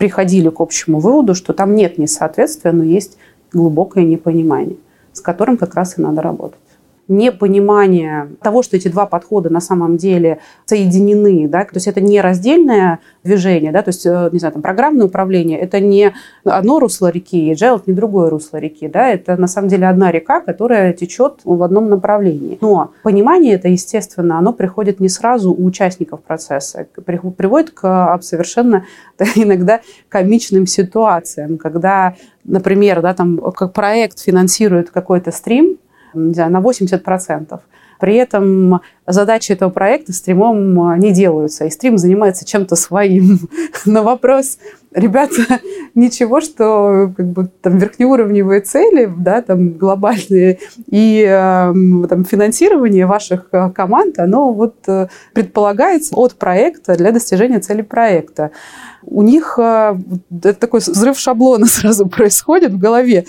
приходили 0.00 0.48
к 0.48 0.60
общему 0.60 0.98
выводу, 0.98 1.34
что 1.34 1.52
там 1.52 1.74
нет 1.74 1.98
несоответствия, 1.98 2.72
но 2.72 2.82
есть 2.82 3.18
глубокое 3.52 4.02
непонимание, 4.04 4.78
с 5.12 5.20
которым 5.20 5.58
как 5.58 5.74
раз 5.74 5.98
и 5.98 6.00
надо 6.00 6.22
работать 6.22 6.58
непонимание 7.10 8.30
того, 8.40 8.62
что 8.62 8.76
эти 8.76 8.88
два 8.88 9.04
подхода 9.04 9.50
на 9.50 9.60
самом 9.60 9.96
деле 9.96 10.38
соединены, 10.64 11.48
да, 11.48 11.64
то 11.64 11.74
есть 11.74 11.88
это 11.88 12.00
не 12.00 12.20
раздельное 12.20 13.00
движение, 13.24 13.72
да, 13.72 13.82
то 13.82 13.88
есть, 13.88 14.06
э, 14.06 14.30
не 14.32 14.38
знаю, 14.38 14.52
там, 14.52 14.62
программное 14.62 15.06
управление– 15.06 15.58
это 15.60 15.80
не 15.80 16.14
одно 16.44 16.78
русло 16.78 17.08
реки, 17.10 17.52
Agile– 17.52 17.76
это 17.82 17.90
не 17.90 17.94
другое 17.94 18.30
русло 18.30 18.58
реки, 18.58 18.86
да, 18.86 19.08
это 19.08 19.36
на 19.36 19.48
самом 19.48 19.68
деле 19.68 19.88
одна 19.88 20.12
река, 20.12 20.40
которая 20.40 20.92
течет 20.92 21.40
в 21.44 21.62
одном 21.62 21.88
направлении. 21.88 22.58
Но 22.60 22.92
понимание 23.02 23.54
это, 23.54 23.68
естественно, 23.68 24.38
оно 24.38 24.52
приходит 24.52 25.00
не 25.00 25.08
сразу 25.08 25.52
у 25.52 25.64
участников 25.64 26.22
процесса, 26.22 26.86
приводит 27.04 27.70
к 27.70 28.18
совершенно 28.22 28.84
иногда 29.34 29.80
комичным 30.08 30.68
ситуациям, 30.68 31.58
когда, 31.58 32.14
например, 32.44 33.02
да, 33.02 33.14
там, 33.14 33.38
как 33.38 33.72
проект 33.72 34.20
финансирует 34.20 34.90
какой-то 34.90 35.32
стрим, 35.32 35.78
не 36.14 36.34
знаю, 36.34 36.52
на 36.52 36.60
80%. 36.60 37.60
При 38.00 38.14
этом 38.14 38.80
задачи 39.06 39.52
этого 39.52 39.68
проекта 39.68 40.12
стримом 40.14 40.80
а, 40.80 40.96
не 40.96 41.12
делаются, 41.12 41.66
и 41.66 41.70
стрим 41.70 41.98
занимается 41.98 42.46
чем-то 42.46 42.74
своим. 42.74 43.40
На 43.84 44.02
вопрос, 44.02 44.56
ребята, 44.94 45.60
ничего, 45.94 46.40
что 46.40 47.12
как 47.14 47.26
бы, 47.26 47.50
там 47.60 47.76
верхнеуровневые 47.76 48.62
цели, 48.62 49.12
да, 49.18 49.42
там 49.42 49.72
глобальные, 49.72 50.60
и 50.86 51.22
э, 51.28 52.06
там, 52.08 52.24
финансирование 52.24 53.04
ваших 53.04 53.48
а, 53.52 53.70
команд, 53.70 54.18
оно 54.18 54.54
вот 54.54 54.76
э, 54.86 55.08
предполагается 55.34 56.14
от 56.16 56.36
проекта 56.36 56.96
для 56.96 57.12
достижения 57.12 57.60
цели 57.60 57.82
проекта. 57.82 58.50
У 59.02 59.22
них 59.22 59.58
такой 59.58 60.80
взрыв 60.80 61.18
шаблона 61.18 61.66
сразу 61.66 62.06
происходит 62.06 62.72
в 62.72 62.78
голове. 62.78 63.24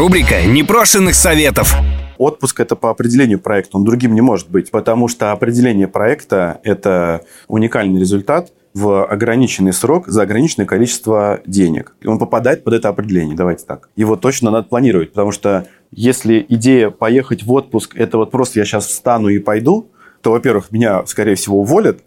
Рубрика 0.00 0.46
непрошенных 0.46 1.14
советов. 1.14 1.74
Отпуск– 2.16 2.58
это 2.60 2.74
по 2.74 2.88
определению 2.88 3.38
проекта, 3.38 3.76
он 3.76 3.84
другим 3.84 4.14
не 4.14 4.22
может 4.22 4.48
быть, 4.48 4.70
потому 4.70 5.08
что 5.08 5.30
определение 5.30 5.88
проекта– 5.88 6.58
это 6.64 7.20
уникальный 7.48 8.00
результат 8.00 8.50
в 8.72 9.04
ограниченный 9.04 9.74
срок 9.74 10.08
за 10.08 10.22
ограниченное 10.22 10.64
количество 10.64 11.40
денег. 11.44 11.96
И 12.00 12.06
он 12.06 12.18
попадает 12.18 12.64
под 12.64 12.72
это 12.72 12.88
определение, 12.88 13.36
давайте 13.36 13.66
так. 13.66 13.90
Его 13.94 14.16
точно 14.16 14.50
надо 14.50 14.68
планировать, 14.68 15.10
потому 15.10 15.32
что 15.32 15.66
если 15.90 16.46
идея 16.48 16.88
поехать 16.88 17.42
в 17.42 17.52
отпуск– 17.52 17.94
это 17.94 18.16
вот 18.16 18.30
просто 18.30 18.58
я 18.58 18.64
сейчас 18.64 18.86
встану 18.86 19.28
и 19.28 19.38
пойду, 19.38 19.90
то, 20.22 20.30
во-первых, 20.30 20.72
меня, 20.72 21.04
скорее 21.04 21.34
всего, 21.34 21.60
уволят, 21.60 22.00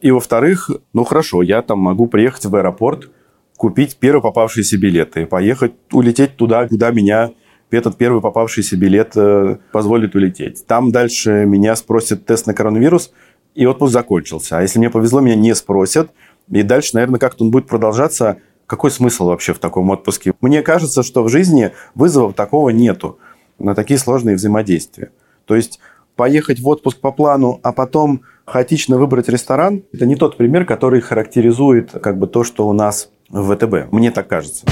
и, 0.00 0.10
во-вторых, 0.10 0.68
ну 0.92 1.04
хорошо, 1.04 1.42
я 1.42 1.62
там 1.62 1.78
могу 1.78 2.08
приехать 2.08 2.44
в 2.44 2.56
аэропорт, 2.56 3.08
купить 3.56 3.96
первый 3.96 4.22
попавшийся 4.22 4.76
билет 4.78 5.16
и 5.16 5.24
поехать, 5.24 5.72
улететь 5.92 6.36
туда, 6.36 6.68
куда 6.68 6.90
меня 6.90 7.32
этот 7.70 7.96
первый 7.96 8.20
попавшийся 8.20 8.76
билет 8.76 9.12
э, 9.16 9.58
позволит 9.72 10.14
улететь. 10.14 10.66
Там 10.66 10.92
дальше 10.92 11.44
меня 11.46 11.74
спросят 11.76 12.24
тест 12.26 12.46
на 12.46 12.54
коронавирус, 12.54 13.12
и 13.54 13.66
отпуск 13.66 13.92
закончился. 13.92 14.58
А 14.58 14.62
если 14.62 14.78
мне 14.78 14.90
повезло, 14.90 15.20
меня 15.20 15.34
не 15.34 15.54
спросят, 15.54 16.10
и 16.50 16.62
дальше, 16.62 16.90
наверное, 16.94 17.18
как-то 17.18 17.44
он 17.44 17.50
будет 17.50 17.66
продолжаться. 17.66 18.38
Какой 18.66 18.90
смысл 18.90 19.26
вообще 19.26 19.54
в 19.54 19.58
таком 19.58 19.90
отпуске? 19.90 20.34
Мне 20.40 20.62
кажется, 20.62 21.02
что 21.02 21.22
в 21.22 21.28
жизни 21.28 21.72
вызовов 21.94 22.34
такого 22.34 22.70
нету 22.70 23.18
на 23.58 23.74
такие 23.74 23.98
сложные 23.98 24.36
взаимодействия. 24.36 25.12
То 25.44 25.54
есть 25.54 25.80
поехать 26.16 26.60
в 26.60 26.68
отпуск 26.68 27.00
по 27.00 27.12
плану, 27.12 27.60
а 27.62 27.72
потом 27.72 28.22
хаотично 28.44 28.98
выбрать 28.98 29.28
ресторан, 29.28 29.84
это 29.92 30.06
не 30.06 30.16
тот 30.16 30.36
пример, 30.36 30.64
который 30.64 31.00
характеризует 31.00 31.92
как 31.92 32.18
бы 32.18 32.26
то, 32.26 32.44
что 32.44 32.66
у 32.68 32.72
нас 32.72 33.10
в 33.28 33.54
ВТБ. 33.54 33.92
Мне 33.92 34.10
так 34.10 34.28
кажется. 34.28 34.66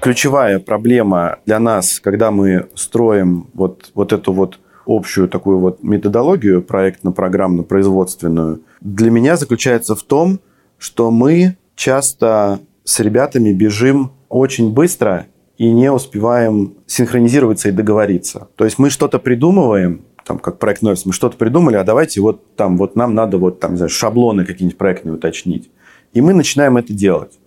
Ключевая 0.00 0.60
проблема 0.60 1.38
для 1.44 1.58
нас, 1.58 2.00
когда 2.00 2.30
мы 2.30 2.68
строим 2.74 3.48
вот, 3.52 3.90
вот 3.94 4.12
эту 4.12 4.32
вот 4.32 4.58
общую 4.86 5.28
такую 5.28 5.58
вот 5.58 5.82
методологию 5.82 6.62
проектно-программно-производственную, 6.62 8.62
для 8.80 9.10
меня 9.10 9.36
заключается 9.36 9.94
в 9.94 10.02
том, 10.02 10.40
что 10.78 11.10
мы 11.10 11.58
часто 11.76 12.60
с 12.84 12.98
ребятами 13.00 13.52
бежим 13.52 14.12
очень 14.28 14.72
быстро 14.72 15.26
и 15.58 15.70
не 15.70 15.92
успеваем 15.92 16.76
синхронизироваться 16.86 17.68
и 17.68 17.72
договориться. 17.72 18.48
То 18.56 18.64
есть 18.64 18.78
мы 18.78 18.88
что-то 18.88 19.18
придумываем, 19.18 20.06
там, 20.24 20.38
как 20.38 20.58
проект 20.58 20.80
Нойс, 20.80 21.04
мы 21.04 21.12
что-то 21.12 21.36
придумали, 21.36 21.76
а 21.76 21.84
давайте 21.84 22.22
вот 22.22 22.56
там, 22.56 22.78
вот 22.78 22.96
нам 22.96 23.14
надо 23.14 23.36
вот 23.36 23.60
там, 23.60 23.72
не 23.72 23.76
знаю, 23.76 23.90
шаблоны 23.90 24.46
какие-нибудь 24.46 24.78
проектные 24.78 25.14
уточнить. 25.14 25.70
И 26.12 26.20
мы 26.20 26.34
начинаем 26.34 26.76
это 26.76 26.92
делать. 26.92 27.38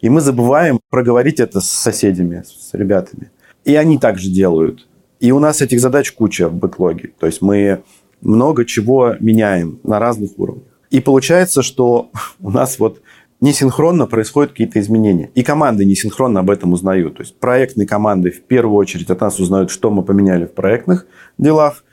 И 0.00 0.08
мы 0.08 0.20
забываем 0.20 0.80
проговорить 0.90 1.40
это 1.40 1.60
с 1.60 1.70
соседями, 1.70 2.42
с 2.44 2.74
ребятами. 2.74 3.30
И 3.64 3.74
они 3.76 3.98
также 3.98 4.28
делают. 4.28 4.88
И 5.20 5.30
у 5.30 5.38
нас 5.38 5.62
этих 5.62 5.80
задач 5.80 6.12
куча 6.12 6.48
в 6.48 6.54
бэклоге. 6.54 7.12
То 7.18 7.26
есть 7.26 7.40
мы 7.40 7.82
много 8.20 8.64
чего 8.64 9.14
меняем 9.20 9.78
на 9.84 9.98
разных 9.98 10.38
уровнях. 10.38 10.66
И 10.90 11.00
получается, 11.00 11.62
что 11.62 12.10
у 12.40 12.50
нас 12.50 12.78
вот 12.78 13.00
несинхронно 13.40 14.06
происходят 14.06 14.52
какие-то 14.52 14.80
изменения. 14.80 15.30
И 15.34 15.42
команды 15.42 15.84
несинхронно 15.84 16.40
об 16.40 16.50
этом 16.50 16.72
узнают. 16.72 17.16
То 17.16 17.22
есть 17.22 17.38
проектные 17.38 17.86
команды 17.86 18.30
в 18.30 18.42
первую 18.42 18.76
очередь 18.76 19.10
от 19.10 19.20
нас 19.20 19.38
узнают, 19.40 19.70
что 19.70 19.90
мы 19.90 20.02
поменяли 20.02 20.46
в 20.46 20.52
проектных 20.52 21.06
делах. 21.38 21.84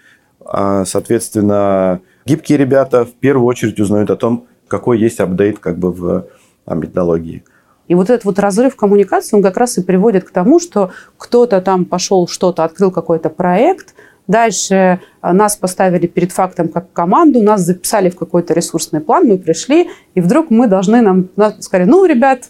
А, 0.46 0.86
соответственно, 0.86 2.02
гибкие 2.26 2.58
ребята 2.58 3.06
в 3.06 3.14
первую 3.14 3.46
очередь 3.46 3.80
узнают 3.80 4.10
о 4.10 4.16
том, 4.16 4.48
какой 4.70 5.00
есть 5.00 5.20
апдейт 5.20 5.60
как 5.60 5.78
бы 5.78 5.92
в 5.92 6.28
а, 6.66 6.76
методологии. 6.76 7.44
И 7.88 7.96
вот 7.96 8.10
этот 8.10 8.24
вот 8.24 8.40
разрыв 8.40 8.76
коммуникации, 8.76 9.36
он 9.36 9.44
как 9.44 9.58
раз 9.58 9.78
и 9.78 9.84
приводит 9.84 10.24
к 10.24 10.30
тому, 10.30 10.60
что 10.60 10.92
кто-то 11.18 11.60
там 11.60 11.86
пошел 11.86 12.28
что-то, 12.28 12.64
открыл 12.64 12.92
какой-то 12.92 13.30
проект, 13.30 13.96
дальше 14.28 15.02
а, 15.22 15.34
нас 15.34 15.58
поставили 15.58 16.06
перед 16.08 16.32
фактом 16.32 16.70
как 16.70 16.94
команду, 16.94 17.42
нас 17.42 17.62
записали 17.62 18.10
в 18.10 18.16
какой-то 18.16 18.54
ресурсный 18.54 19.02
план, 19.02 19.26
мы 19.28 19.38
пришли, 19.40 19.90
и 20.14 20.22
вдруг 20.22 20.52
мы 20.52 20.68
должны 20.68 21.02
нам, 21.02 21.30
сказали, 21.60 21.90
ну, 21.90 22.06
ребят, 22.06 22.50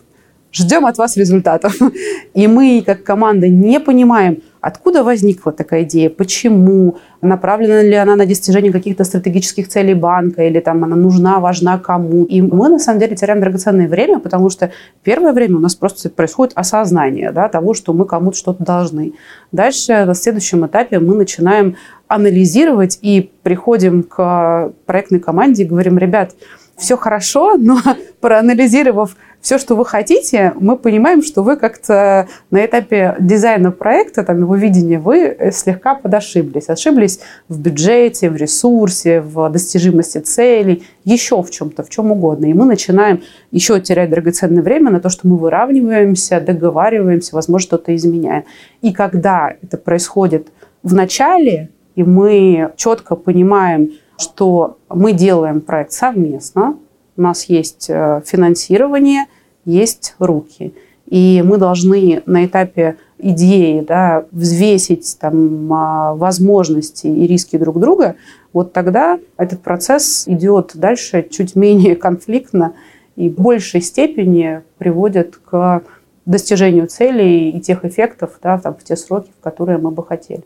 ждем 0.51 0.85
от 0.85 0.97
вас 0.97 1.15
результатов. 1.17 1.77
И 2.33 2.47
мы, 2.47 2.83
как 2.85 3.03
команда, 3.03 3.47
не 3.47 3.79
понимаем, 3.79 4.41
Откуда 4.61 5.03
возникла 5.03 5.51
такая 5.51 5.83
идея? 5.83 6.09
Почему? 6.09 6.97
Направлена 7.21 7.81
ли 7.81 7.93
она 7.93 8.15
на 8.15 8.25
достижение 8.25 8.73
каких-то 8.73 9.05
стратегических 9.05 9.69
целей 9.69 9.93
банка? 9.93 10.43
Или 10.43 10.59
там 10.59 10.83
она 10.83 10.97
нужна, 10.97 11.39
важна 11.39 11.77
кому? 11.77 12.25
И 12.25 12.41
мы, 12.41 12.67
на 12.67 12.79
самом 12.79 12.99
деле, 12.99 13.15
теряем 13.15 13.39
драгоценное 13.39 13.87
время, 13.87 14.19
потому 14.19 14.49
что 14.49 14.71
первое 15.03 15.31
время 15.31 15.57
у 15.57 15.59
нас 15.59 15.75
просто 15.75 16.09
происходит 16.09 16.53
осознание 16.55 17.31
да, 17.31 17.47
того, 17.47 17.73
что 17.73 17.93
мы 17.93 18.05
кому-то 18.05 18.37
что-то 18.37 18.63
должны. 18.63 19.13
Дальше, 19.53 20.03
на 20.05 20.13
следующем 20.13 20.65
этапе, 20.65 20.99
мы 20.99 21.15
начинаем 21.15 21.77
анализировать 22.07 22.99
и 23.01 23.31
приходим 23.43 24.03
к 24.03 24.73
проектной 24.85 25.19
команде 25.19 25.63
и 25.63 25.67
говорим, 25.67 25.97
ребят, 25.97 26.31
все 26.75 26.97
хорошо, 26.97 27.55
но 27.57 27.79
проанализировав 28.21 29.15
все, 29.41 29.57
что 29.57 29.75
вы 29.75 29.85
хотите, 29.85 30.53
мы 30.59 30.75
понимаем, 30.75 31.23
что 31.23 31.43
вы 31.43 31.55
как-то 31.55 32.27
на 32.51 32.65
этапе 32.65 33.15
дизайна 33.19 33.71
проекта, 33.71 34.23
там, 34.23 34.39
его 34.39 34.55
видения, 34.55 34.99
вы 34.99 35.37
слегка 35.53 35.95
подошиблись. 35.95 36.69
Ошиблись 36.69 37.21
в 37.47 37.59
бюджете, 37.59 38.29
в 38.29 38.35
ресурсе, 38.35 39.21
в 39.21 39.49
достижимости 39.49 40.17
целей, 40.17 40.83
еще 41.05 41.41
в 41.41 41.49
чем-то, 41.51 41.83
в 41.83 41.89
чем 41.89 42.11
угодно. 42.11 42.47
И 42.47 42.53
мы 42.53 42.65
начинаем 42.65 43.21
еще 43.51 43.79
терять 43.79 44.09
драгоценное 44.09 44.61
время 44.61 44.91
на 44.91 44.99
то, 44.99 45.09
что 45.09 45.27
мы 45.27 45.37
выравниваемся, 45.37 46.41
договариваемся, 46.41 47.33
возможно, 47.35 47.63
что-то 47.63 47.95
изменяем. 47.95 48.43
И 48.81 48.91
когда 48.91 49.53
это 49.61 49.77
происходит 49.77 50.49
в 50.83 50.93
начале, 50.93 51.69
и 51.95 52.03
мы 52.03 52.71
четко 52.75 53.15
понимаем, 53.15 53.91
что 54.17 54.77
мы 54.89 55.13
делаем 55.13 55.61
проект 55.61 55.93
совместно, 55.93 56.77
у 57.19 57.21
нас 57.21 57.45
есть 57.45 57.89
э, 57.89 58.21
финансирование, 58.25 59.25
есть 59.65 60.15
руки. 60.19 60.73
И 61.05 61.43
мы 61.45 61.57
должны 61.57 62.23
на 62.25 62.45
этапе 62.45 62.95
идеи 63.17 63.81
да, 63.81 64.25
взвесить 64.31 65.17
там, 65.19 65.71
а, 65.73 66.15
возможности 66.15 67.07
и 67.07 67.27
риски 67.27 67.57
друг 67.57 67.79
друга, 67.79 68.15
вот 68.53 68.71
тогда 68.71 69.19
этот 69.35 69.61
процесс 69.61 70.27
идет 70.27 70.71
дальше 70.75 71.27
чуть 71.29 71.57
менее 71.57 71.95
конфликтно 72.07 72.73
и 73.17 73.29
в 73.29 73.33
большей 73.33 73.81
степени 73.81 74.61
приводит 74.77 75.35
к 75.35 75.83
достижению 76.25 76.87
целей 76.87 77.49
и 77.49 77.59
тех 77.59 77.83
эффектов 77.83 78.39
да, 78.41 78.59
там, 78.59 78.75
в 78.75 78.83
те 78.85 78.95
сроки, 78.95 79.29
в 79.37 79.43
которые 79.43 79.77
мы 79.77 79.91
бы 79.91 80.05
хотели. 80.05 80.43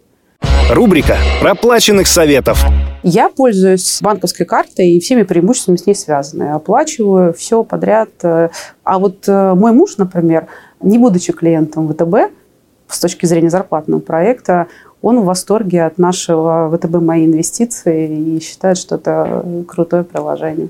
Рубрика 0.71 1.17
проплаченных 1.41 2.07
советов. 2.07 2.65
Я 3.03 3.29
пользуюсь 3.29 3.99
банковской 4.01 4.45
картой 4.45 4.91
и 4.91 4.99
всеми 5.01 5.23
преимуществами 5.23 5.75
с 5.75 5.85
ней 5.85 5.93
связаны. 5.93 6.51
Оплачиваю 6.51 7.33
все 7.33 7.63
подряд. 7.63 8.09
А 8.23 8.49
вот 8.85 9.27
э, 9.27 9.53
мой 9.55 9.73
муж, 9.73 9.97
например, 9.97 10.47
не 10.81 10.97
будучи 10.97 11.33
клиентом 11.33 11.89
ВТБ, 11.89 12.31
с 12.87 12.99
точки 12.99 13.25
зрения 13.25 13.49
зарплатного 13.49 13.99
проекта, 13.99 14.67
он 15.01 15.19
в 15.19 15.25
восторге 15.25 15.83
от 15.83 15.97
нашего 15.97 16.69
ВТБ 16.73 17.01
«Мои 17.01 17.25
инвестиции» 17.25 18.35
и 18.37 18.39
считает, 18.39 18.77
что 18.77 18.95
это 18.95 19.45
крутое 19.67 20.05
приложение. 20.05 20.69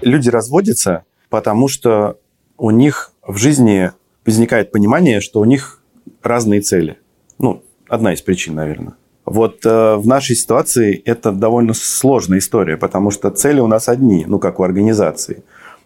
Люди 0.00 0.28
разводятся, 0.28 1.04
потому 1.30 1.68
что 1.68 2.18
у 2.58 2.70
них 2.72 3.12
в 3.24 3.36
жизни 3.36 3.92
возникает 4.26 4.72
понимание, 4.72 5.20
что 5.20 5.38
у 5.38 5.44
них 5.44 5.78
разные 6.20 6.60
цели. 6.60 6.98
Ну, 7.42 7.62
одна 7.88 8.14
из 8.14 8.22
причин, 8.22 8.54
наверное. 8.54 8.94
Вот 9.26 9.66
э, 9.66 9.96
в 9.96 10.06
нашей 10.06 10.34
ситуации 10.34 11.02
это 11.04 11.32
довольно 11.32 11.74
сложная 11.74 12.38
история, 12.38 12.76
потому 12.76 13.10
что 13.10 13.30
цели 13.30 13.60
у 13.60 13.66
нас 13.66 13.88
одни, 13.88 14.24
ну, 14.26 14.38
как 14.38 14.60
у 14.60 14.62
организации. 14.62 15.42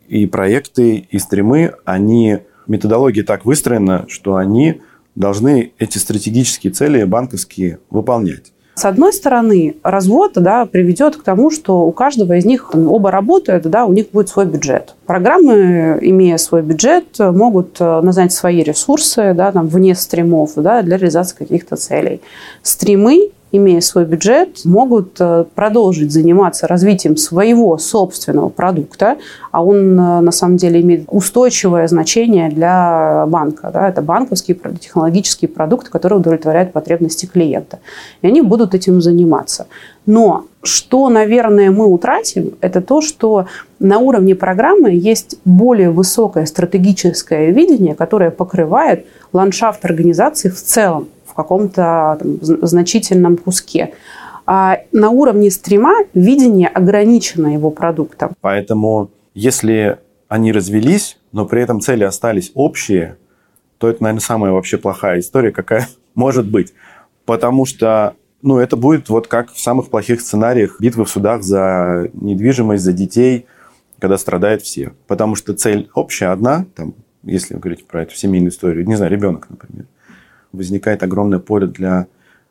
И 0.06 0.26
проекты, 0.26 0.96
и 0.96 1.18
стримы, 1.18 1.74
они, 1.84 2.38
методология 2.66 3.24
так 3.24 3.44
выстроена, 3.44 4.04
что 4.08 4.36
они 4.36 4.82
должны 5.14 5.72
эти 5.78 5.98
стратегические 5.98 6.72
цели 6.72 7.04
банковские 7.04 7.80
выполнять. 7.90 8.52
С 8.78 8.84
одной 8.84 9.14
стороны, 9.14 9.76
развод 9.82 10.32
да, 10.34 10.66
приведет 10.66 11.16
к 11.16 11.22
тому, 11.22 11.50
что 11.50 11.86
у 11.86 11.92
каждого 11.92 12.34
из 12.34 12.44
них 12.44 12.74
оба 12.74 13.10
работают, 13.10 13.62
да, 13.62 13.86
у 13.86 13.92
них 13.94 14.10
будет 14.12 14.28
свой 14.28 14.44
бюджет. 14.44 14.94
Программы, 15.06 15.98
имея 16.02 16.36
свой 16.36 16.60
бюджет, 16.60 17.18
могут 17.18 17.80
э, 17.80 18.00
назначить 18.02 18.36
свои 18.36 18.62
ресурсы 18.62 19.32
да, 19.32 19.50
там, 19.50 19.66
вне 19.66 19.94
стримов 19.94 20.52
да, 20.56 20.82
для 20.82 20.98
реализации 20.98 21.36
каких-то 21.36 21.76
целей. 21.76 22.20
Стримы 22.62 23.30
имея 23.56 23.80
свой 23.80 24.04
бюджет, 24.04 24.64
могут 24.64 25.16
э, 25.20 25.44
продолжить 25.54 26.12
заниматься 26.12 26.66
развитием 26.66 27.16
своего 27.16 27.78
собственного 27.78 28.48
продукта, 28.48 29.16
а 29.50 29.64
он 29.64 29.98
э, 29.98 30.20
на 30.20 30.32
самом 30.32 30.56
деле 30.56 30.80
имеет 30.80 31.04
устойчивое 31.08 31.86
значение 31.88 32.50
для 32.50 33.24
банка. 33.28 33.70
Да? 33.72 33.88
Это 33.88 34.02
банковский 34.02 34.58
технологический 34.80 35.46
продукт, 35.46 35.88
который 35.88 36.18
удовлетворяет 36.18 36.72
потребности 36.72 37.26
клиента. 37.26 37.78
И 38.22 38.26
они 38.26 38.42
будут 38.42 38.74
этим 38.74 39.00
заниматься. 39.00 39.66
Но 40.06 40.44
что, 40.62 41.08
наверное, 41.08 41.70
мы 41.70 41.86
утратим, 41.86 42.54
это 42.60 42.80
то, 42.80 43.00
что 43.00 43.46
на 43.78 43.98
уровне 43.98 44.34
программы 44.34 44.90
есть 44.90 45.38
более 45.44 45.90
высокое 45.90 46.46
стратегическое 46.46 47.50
видение, 47.50 47.94
которое 47.94 48.30
покрывает 48.30 49.06
ландшафт 49.32 49.84
организации 49.84 50.48
в 50.48 50.62
целом 50.62 51.08
каком-то 51.36 52.18
значительном 52.42 53.36
куске. 53.36 53.92
А 54.46 54.78
на 54.92 55.10
уровне 55.10 55.50
стрима 55.50 55.94
видение 56.14 56.68
ограничено 56.68 57.48
его 57.52 57.70
продуктом. 57.70 58.34
Поэтому 58.40 59.10
если 59.34 59.98
они 60.28 60.52
развелись, 60.52 61.18
но 61.32 61.46
при 61.46 61.62
этом 61.62 61.80
цели 61.80 62.04
остались 62.04 62.52
общие, 62.54 63.18
то 63.78 63.88
это, 63.88 64.02
наверное, 64.02 64.20
самая 64.20 64.52
вообще 64.52 64.78
плохая 64.78 65.20
история, 65.20 65.50
какая 65.50 65.88
может 66.14 66.48
быть. 66.48 66.72
Потому 67.24 67.66
что 67.66 68.14
ну, 68.42 68.58
это 68.58 68.76
будет 68.76 69.08
вот 69.08 69.26
как 69.26 69.50
в 69.52 69.58
самых 69.58 69.90
плохих 69.90 70.20
сценариях 70.20 70.80
битвы 70.80 71.04
в 71.04 71.10
судах 71.10 71.42
за 71.42 72.10
недвижимость, 72.14 72.84
за 72.84 72.92
детей, 72.92 73.46
когда 73.98 74.16
страдают 74.18 74.62
все. 74.62 74.92
Потому 75.08 75.34
что 75.34 75.54
цель 75.54 75.90
общая 75.94 76.28
одна, 76.28 76.66
там, 76.76 76.94
если 77.24 77.54
говорить 77.54 77.86
про 77.86 78.02
эту 78.02 78.14
семейную 78.14 78.52
историю, 78.52 78.86
не 78.86 78.94
знаю, 78.94 79.10
ребенок, 79.10 79.48
например 79.50 79.86
возникает 80.52 81.02
огромное 81.02 81.38
поле 81.38 81.66
для 81.66 82.06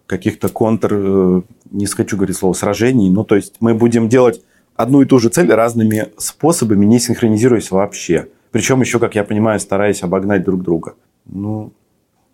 каких-то 0.08 0.50
контр, 0.50 0.94
э, 0.94 1.42
не 1.72 1.86
хочу 1.88 2.16
говорить 2.16 2.38
слово, 2.38 2.54
сражений. 2.54 3.10
Ну, 3.10 3.24
то 3.24 3.36
есть 3.36 3.56
мы 3.60 3.74
будем 3.74 4.10
делать 4.10 4.44
одну 4.76 5.02
и 5.02 5.06
ту 5.06 5.20
же 5.20 5.30
цель 5.30 5.52
разными 5.52 6.10
способами, 6.18 6.86
не 6.86 7.00
синхронизируясь 7.00 7.72
вообще. 7.72 8.28
Причем 8.52 8.82
еще, 8.82 9.00
как 9.00 9.16
я 9.16 9.24
понимаю, 9.24 9.60
стараясь 9.60 10.04
обогнать 10.04 10.44
друг 10.44 10.62
друга. 10.62 10.96
Ну, 11.26 11.74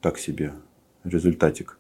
так 0.02 0.17
себе 0.17 0.54
результатик. 1.04 1.78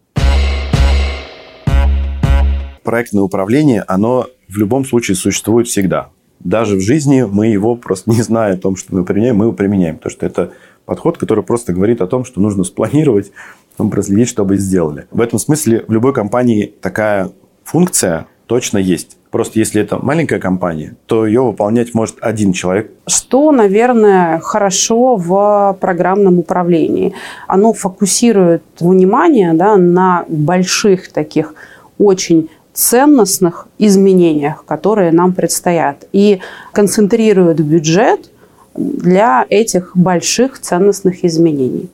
Проектное 2.83 3.21
управление, 3.21 3.83
оно 3.87 4.27
в 4.47 4.57
любом 4.57 4.85
случае 4.85 5.15
существует 5.15 5.67
всегда. 5.67 6.09
Даже 6.39 6.75
в 6.75 6.81
жизни 6.81 7.21
мы 7.21 7.47
его 7.47 7.75
просто 7.75 8.09
не 8.09 8.21
зная 8.21 8.55
о 8.55 8.57
том, 8.57 8.75
что 8.75 8.95
мы 8.95 9.05
применяем, 9.05 9.35
мы 9.37 9.45
его 9.45 9.53
применяем. 9.53 9.97
Потому 9.97 10.11
что 10.11 10.25
это 10.25 10.51
подход, 10.85 11.17
который 11.17 11.43
просто 11.43 11.73
говорит 11.73 12.01
о 12.01 12.07
том, 12.07 12.25
что 12.25 12.41
нужно 12.41 12.63
спланировать, 12.63 13.31
потом 13.71 13.89
проследить, 13.89 14.29
чтобы 14.29 14.57
сделали. 14.57 15.07
В 15.11 15.21
этом 15.21 15.39
смысле 15.39 15.85
в 15.87 15.91
любой 15.91 16.13
компании 16.13 16.73
такая 16.81 17.31
функция 17.63 18.27
точно 18.47 18.77
есть. 18.77 19.17
Просто 19.31 19.59
если 19.59 19.81
это 19.81 19.97
маленькая 19.97 20.39
компания, 20.39 20.97
то 21.05 21.25
ее 21.25 21.41
выполнять 21.41 21.93
может 21.93 22.17
один 22.19 22.51
человек. 22.51 22.91
Что, 23.07 23.53
наверное, 23.53 24.39
хорошо 24.39 25.15
в 25.15 25.77
программном 25.79 26.39
управлении? 26.39 27.13
Оно 27.47 27.71
фокусирует 27.71 28.61
внимание 28.81 29.53
да, 29.53 29.77
на 29.77 30.25
больших 30.27 31.13
таких 31.13 31.55
очень 31.97 32.49
ценностных 32.73 33.67
изменениях, 33.77 34.65
которые 34.65 35.13
нам 35.13 35.33
предстоят, 35.33 36.05
и 36.11 36.41
концентрирует 36.73 37.61
бюджет 37.61 38.29
для 38.75 39.45
этих 39.49 39.95
больших 39.95 40.59
ценностных 40.59 41.23
изменений. 41.23 41.89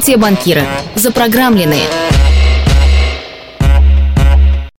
Не 0.00 0.06
те 0.06 0.16
банкиры, 0.16 0.66
запрограммленные– 0.94 1.84